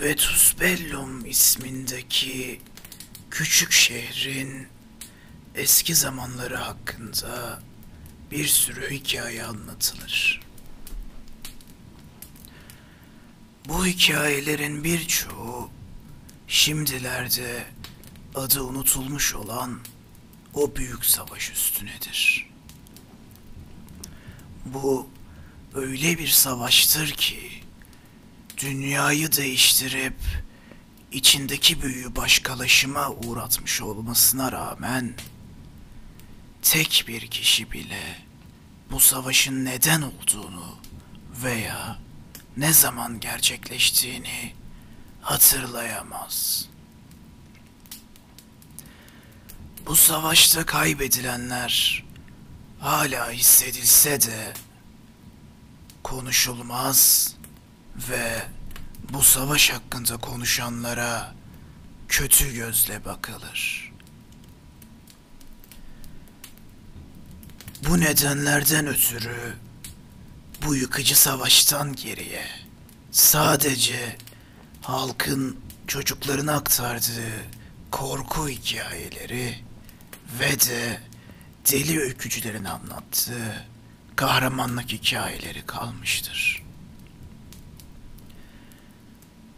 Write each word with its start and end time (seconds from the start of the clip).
Vetus 0.00 0.60
Bellum 0.60 1.26
ismindeki 1.26 2.60
küçük 3.30 3.72
şehrin 3.72 4.68
eski 5.54 5.94
zamanları 5.94 6.56
hakkında 6.56 7.62
bir 8.30 8.46
sürü 8.46 8.90
hikaye 8.90 9.44
anlatılır. 9.44 10.40
Bu 13.68 13.86
hikayelerin 13.86 14.84
birçoğu 14.84 15.70
şimdilerde 16.48 17.64
adı 18.34 18.62
unutulmuş 18.62 19.34
olan 19.34 19.80
o 20.54 20.76
büyük 20.76 21.04
savaş 21.04 21.50
üstünedir. 21.50 22.50
Bu 24.64 25.08
öyle 25.74 26.18
bir 26.18 26.28
savaştır 26.28 27.10
ki 27.10 27.63
dünyayı 28.58 29.32
değiştirip 29.32 30.16
içindeki 31.12 31.82
büyüyü 31.82 32.16
başkalaşıma 32.16 33.10
uğratmış 33.10 33.80
olmasına 33.82 34.52
rağmen 34.52 35.14
tek 36.62 37.04
bir 37.08 37.26
kişi 37.26 37.72
bile 37.72 38.24
bu 38.90 39.00
savaşın 39.00 39.64
neden 39.64 40.02
olduğunu 40.02 40.78
veya 41.42 41.98
ne 42.56 42.72
zaman 42.72 43.20
gerçekleştiğini 43.20 44.54
hatırlayamaz. 45.22 46.68
Bu 49.86 49.96
savaşta 49.96 50.66
kaybedilenler 50.66 52.04
hala 52.80 53.30
hissedilse 53.30 54.20
de 54.20 54.52
konuşulmaz 56.02 57.34
ve 57.96 58.42
bu 59.12 59.22
savaş 59.22 59.70
hakkında 59.70 60.16
konuşanlara 60.16 61.34
kötü 62.08 62.54
gözle 62.54 63.04
bakılır. 63.04 63.92
Bu 67.88 68.00
nedenlerden 68.00 68.86
ötürü 68.86 69.56
bu 70.66 70.74
yıkıcı 70.74 71.20
savaştan 71.20 71.92
geriye 71.96 72.46
sadece 73.10 74.16
halkın 74.82 75.60
çocuklarına 75.86 76.52
aktardığı 76.52 77.44
korku 77.90 78.48
hikayeleri 78.48 79.64
ve 80.40 80.60
de 80.60 81.00
deli 81.72 82.00
öykücülerin 82.00 82.64
anlattığı 82.64 83.64
kahramanlık 84.16 84.92
hikayeleri 84.92 85.66
kalmıştır. 85.66 86.63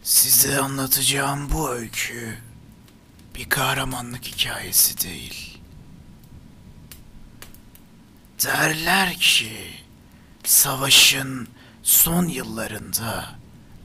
Size 0.07 0.59
anlatacağım 0.59 1.51
bu 1.51 1.69
öykü 1.69 2.37
bir 3.35 3.49
kahramanlık 3.49 4.25
hikayesi 4.25 5.01
değil. 5.01 5.59
Derler 8.45 9.13
ki 9.13 9.51
savaşın 10.43 11.47
son 11.83 12.27
yıllarında 12.27 13.35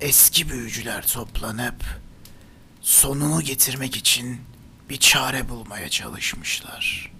eski 0.00 0.50
büyücüler 0.50 1.06
toplanıp 1.06 2.00
sonunu 2.80 3.42
getirmek 3.42 3.96
için 3.96 4.40
bir 4.88 4.96
çare 4.96 5.48
bulmaya 5.48 5.88
çalışmışlar. 5.88 7.12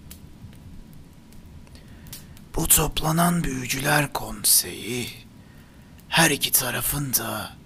Bu 2.56 2.69
toplanan 2.69 3.45
büyücüler 3.45 4.12
konseyi 4.12 5.08
her 6.08 6.30
iki 6.30 6.53
tarafın 6.53 7.14
da 7.14 7.62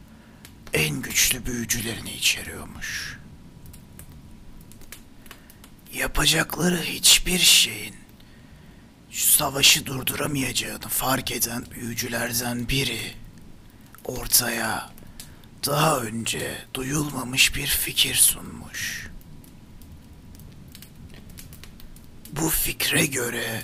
en 0.74 1.02
güçlü 1.02 1.46
büyücülerini 1.46 2.12
içeriyormuş. 2.12 3.18
Yapacakları 5.94 6.82
hiçbir 6.82 7.38
şeyin 7.38 7.94
şu 9.10 9.26
savaşı 9.26 9.86
durduramayacağını 9.86 10.88
fark 10.88 11.32
eden 11.32 11.66
büyücülerden 11.70 12.68
biri 12.68 13.14
ortaya 14.04 14.90
daha 15.66 16.00
önce 16.00 16.64
duyulmamış 16.74 17.54
bir 17.54 17.66
fikir 17.66 18.14
sunmuş. 18.14 19.10
Bu 22.32 22.48
fikre 22.50 23.06
göre 23.06 23.62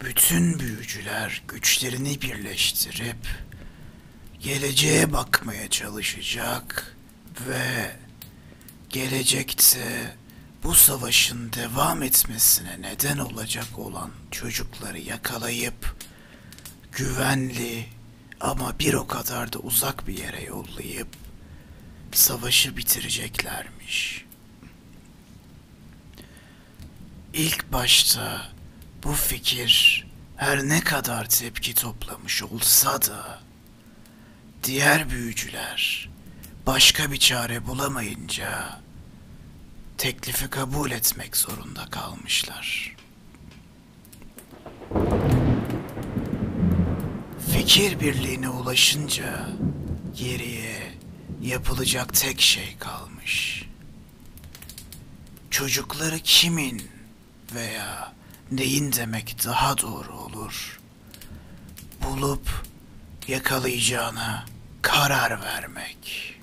bütün 0.00 0.58
büyücüler 0.58 1.42
güçlerini 1.48 2.22
birleştirip 2.22 3.26
geleceğe 4.42 5.12
bakmaya 5.12 5.70
çalışacak 5.70 6.96
ve 7.48 7.96
gelecekte 8.90 10.16
bu 10.62 10.74
savaşın 10.74 11.52
devam 11.52 12.02
etmesine 12.02 12.76
neden 12.80 13.18
olacak 13.18 13.78
olan 13.78 14.10
çocukları 14.30 14.98
yakalayıp 14.98 15.96
güvenli 16.92 17.86
ama 18.40 18.78
bir 18.78 18.94
o 18.94 19.06
kadar 19.06 19.52
da 19.52 19.58
uzak 19.58 20.08
bir 20.08 20.18
yere 20.18 20.44
yollayıp 20.44 21.08
savaşı 22.12 22.76
bitireceklermiş. 22.76 24.24
İlk 27.34 27.72
başta 27.72 28.48
bu 29.04 29.12
fikir 29.12 30.06
her 30.36 30.68
ne 30.68 30.80
kadar 30.80 31.28
tepki 31.28 31.74
toplamış 31.74 32.42
olsa 32.42 33.02
da 33.02 33.51
diğer 34.62 35.10
büyücüler 35.10 36.08
başka 36.66 37.12
bir 37.12 37.16
çare 37.16 37.66
bulamayınca 37.66 38.80
teklifi 39.98 40.50
kabul 40.50 40.90
etmek 40.90 41.36
zorunda 41.36 41.86
kalmışlar. 41.90 42.96
Fikir 47.52 48.00
birliğine 48.00 48.48
ulaşınca 48.48 49.48
geriye 50.16 50.92
yapılacak 51.42 52.14
tek 52.14 52.40
şey 52.40 52.76
kalmış. 52.78 53.64
Çocukları 55.50 56.18
kimin 56.18 56.82
veya 57.54 58.12
neyin 58.52 58.92
demek 58.92 59.44
daha 59.44 59.78
doğru 59.78 60.12
olur? 60.18 60.80
Bulup 62.04 62.64
yakalayacağına 63.28 64.51
karar 64.82 65.42
vermek. 65.42 66.34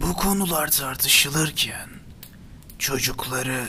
Bu 0.00 0.14
konular 0.14 0.70
tartışılırken 0.70 1.90
çocukları 2.78 3.68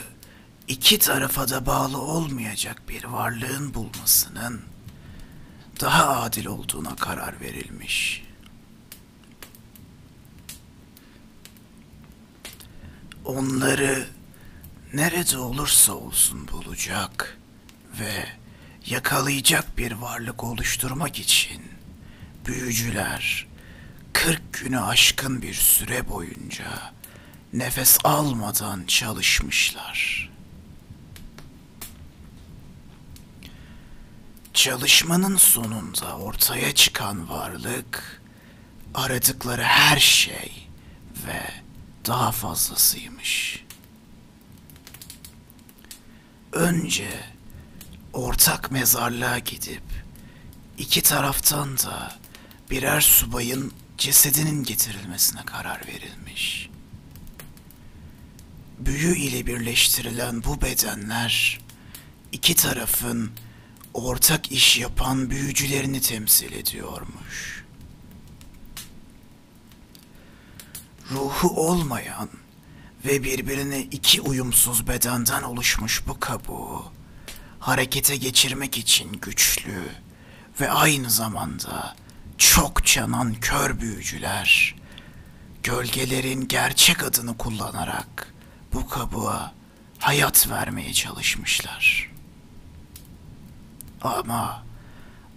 iki 0.68 1.00
tarafa 1.00 1.50
da 1.50 1.66
bağlı 1.66 1.98
olmayacak 1.98 2.82
bir 2.90 3.04
varlığın 3.04 3.74
bulmasının 3.74 4.62
daha 5.82 6.22
adil 6.22 6.46
olduğuna 6.46 6.96
karar 6.96 7.42
verilmiş. 7.42 8.24
Onları 13.26 14.08
nerede 14.94 15.38
olursa 15.38 15.94
olsun 15.94 16.48
bulacak 16.48 17.38
ve 18.00 18.41
yakalayacak 18.86 19.78
bir 19.78 19.92
varlık 19.92 20.44
oluşturmak 20.44 21.20
için 21.20 21.62
büyücüler 22.46 23.48
40 24.14 24.54
günü 24.54 24.80
aşkın 24.80 25.42
bir 25.42 25.54
süre 25.54 26.10
boyunca 26.10 26.94
nefes 27.54 27.98
almadan 28.04 28.84
çalışmışlar. 28.86 30.32
Çalışmanın 34.54 35.38
sonunda 35.38 36.18
ortaya 36.18 36.76
çıkan 36.76 37.30
varlık 37.30 38.22
aradıkları 38.94 39.64
her 39.64 40.00
şey 40.00 40.68
ve 41.28 41.42
daha 42.08 42.32
fazlasıymış. 42.32 43.66
Önce 46.52 47.10
ortak 48.14 48.72
mezarlığa 48.72 49.40
gidip 49.40 49.84
iki 50.78 51.02
taraftan 51.02 51.78
da 51.78 52.16
birer 52.70 53.02
subayın 53.02 53.74
cesedinin 53.98 54.64
getirilmesine 54.64 55.46
karar 55.46 55.88
verilmiş. 55.88 56.70
Büyü 58.80 59.18
ile 59.18 59.46
birleştirilen 59.46 60.44
bu 60.44 60.62
bedenler 60.62 61.60
iki 62.32 62.56
tarafın 62.56 63.32
ortak 63.94 64.52
iş 64.52 64.78
yapan 64.78 65.30
büyücülerini 65.30 66.02
temsil 66.02 66.52
ediyormuş. 66.54 67.66
Ruhu 71.12 71.68
olmayan 71.68 72.30
ve 73.06 73.24
birbirine 73.24 73.82
iki 73.82 74.22
uyumsuz 74.22 74.88
bedenden 74.88 75.44
oluşmuş 75.44 76.04
bu 76.08 76.20
kabuğu 76.20 76.92
harekete 77.62 78.16
geçirmek 78.16 78.78
için 78.78 79.12
güçlü 79.12 79.90
ve 80.62 80.72
aynı 80.72 81.10
zamanda 81.10 81.96
çok 82.38 82.86
canan 82.86 83.34
kör 83.34 83.80
büyücüler 83.80 84.76
gölgelerin 85.64 86.48
gerçek 86.48 87.04
adını 87.04 87.38
kullanarak 87.38 88.34
bu 88.74 88.90
kabuğa 88.90 89.54
hayat 90.00 90.50
vermeye 90.50 90.94
çalışmışlar. 90.94 92.12
Ama 94.02 94.64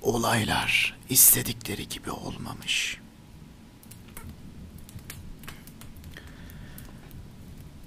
olaylar 0.02 0.98
istedikleri 1.08 1.88
gibi 1.88 2.10
olmamış. 2.10 3.00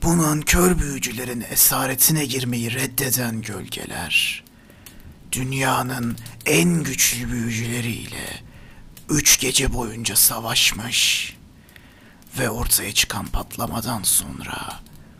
Bu 0.07 0.17
nankör 0.17 0.79
büyücülerin 0.79 1.45
esaretine 1.49 2.25
girmeyi 2.25 2.73
reddeden 2.73 3.41
gölgeler, 3.41 4.43
dünyanın 5.31 6.17
en 6.45 6.83
güçlü 6.83 7.31
büyücüleriyle 7.31 8.43
üç 9.09 9.39
gece 9.39 9.73
boyunca 9.73 10.15
savaşmış 10.15 11.33
ve 12.39 12.49
ortaya 12.49 12.93
çıkan 12.93 13.25
patlamadan 13.25 14.03
sonra 14.03 14.79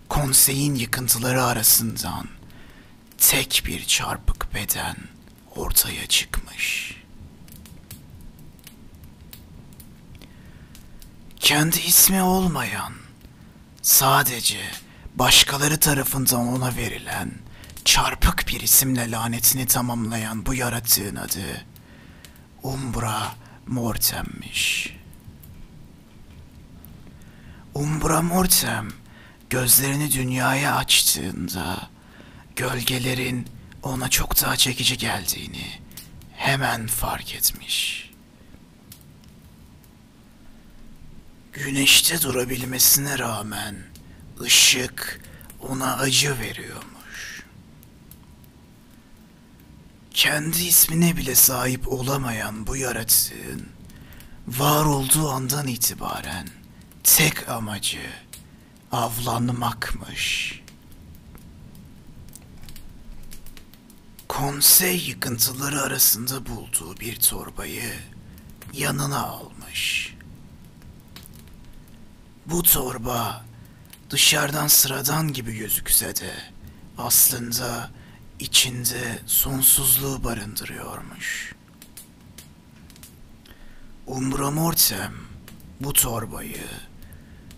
konseyin 0.09 0.75
yıkıntıları 0.75 1.43
arasından 1.43 2.27
tek 3.17 3.63
bir 3.65 3.85
çarpık 3.85 4.53
beden 4.53 4.95
ortaya 5.55 6.07
çıkmış. 6.07 6.95
Kendi 11.39 11.79
ismi 11.79 12.21
olmayan, 12.21 12.93
sadece 13.87 14.61
başkaları 15.15 15.79
tarafından 15.79 16.47
ona 16.47 16.75
verilen 16.75 17.31
çarpık 17.85 18.45
bir 18.47 18.61
isimle 18.61 19.11
lanetini 19.11 19.67
tamamlayan 19.67 20.45
bu 20.45 20.53
yaratığın 20.53 21.15
adı 21.15 21.65
Umbra 22.63 23.35
Mortem'miş. 23.67 24.95
Umbra 27.73 28.21
Mortem 28.21 28.87
gözlerini 29.49 30.11
dünyaya 30.11 30.75
açtığında 30.75 31.89
gölgelerin 32.55 33.47
ona 33.83 34.09
çok 34.09 34.41
daha 34.41 34.57
çekici 34.57 34.97
geldiğini 34.97 35.65
hemen 36.35 36.87
fark 36.87 37.35
etmiş. 37.35 38.06
Güneşte 41.53 42.21
durabilmesine 42.21 43.19
rağmen 43.19 43.75
ışık 44.41 45.21
ona 45.61 45.97
acı 45.97 46.39
veriyormuş. 46.39 47.43
Kendi 50.11 50.63
ismine 50.65 51.17
bile 51.17 51.35
sahip 51.35 51.87
olamayan 51.87 52.67
bu 52.67 52.77
yaratığın 52.77 53.67
var 54.47 54.85
olduğu 54.85 55.29
andan 55.29 55.67
itibaren 55.67 56.47
tek 57.03 57.49
amacı 57.49 58.09
avlanmakmış. 58.91 60.59
Konsey 64.27 64.97
yıkıntıları 64.97 65.81
arasında 65.81 66.45
bulduğu 66.45 66.99
bir 66.99 67.15
torbayı 67.19 67.93
yanına 68.73 69.23
almış. 69.23 70.16
Bu 72.51 72.63
torba 72.63 73.45
dışarıdan 74.09 74.67
sıradan 74.67 75.33
gibi 75.33 75.57
gözükse 75.57 76.15
de 76.15 76.31
aslında 76.97 77.89
içinde 78.39 79.19
sonsuzluğu 79.25 80.23
barındırıyormuş. 80.23 81.55
Umbra 84.07 84.51
Mortem 84.51 85.13
bu 85.81 85.93
torbayı 85.93 86.67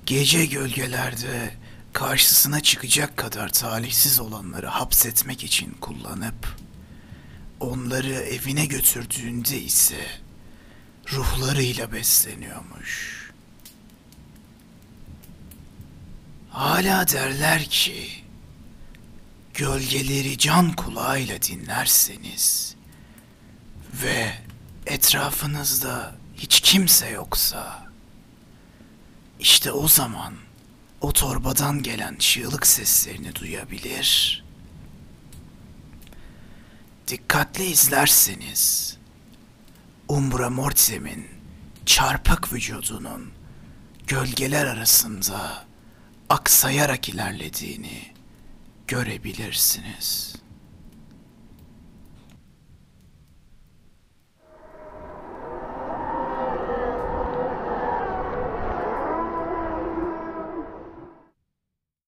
gece 0.05 0.45
gölgelerde 0.45 1.53
karşısına 1.93 2.59
çıkacak 2.59 3.17
kadar 3.17 3.49
talihsiz 3.49 4.19
olanları 4.19 4.67
hapsetmek 4.67 5.43
için 5.43 5.71
kullanıp 5.81 6.57
onları 7.59 8.13
evine 8.13 8.65
götürdüğünde 8.65 9.61
ise 9.61 10.07
ruhlarıyla 11.13 11.91
besleniyormuş. 11.91 13.18
Hala 16.51 17.07
derler 17.07 17.63
ki 17.63 18.09
gölgeleri 19.53 20.37
can 20.37 20.73
kulağıyla 20.73 21.41
dinlerseniz 21.41 22.75
ve 23.93 24.33
etrafınızda 24.85 26.15
hiç 26.35 26.59
kimse 26.59 27.09
yoksa 27.09 27.89
işte 29.39 29.71
o 29.71 29.87
zaman 29.87 30.33
o 31.01 31.13
torbadan 31.13 31.83
gelen 31.83 32.15
çığlık 32.15 32.67
seslerini 32.67 33.35
duyabilir. 33.35 34.43
Dikkatli 37.07 37.65
izlerseniz 37.65 38.97
Umbra 40.07 40.49
Mortem'in 40.49 41.27
çarpık 41.85 42.53
vücudunun 42.53 43.31
gölgeler 44.07 44.65
arasında 44.65 45.68
aksayarak 46.29 47.09
ilerlediğini 47.09 48.01
görebilirsiniz. 48.87 50.35